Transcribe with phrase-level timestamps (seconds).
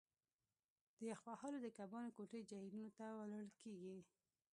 [0.97, 3.97] د یخ وهلو د کبانو کوټې جهیلونو ته وړل کیږي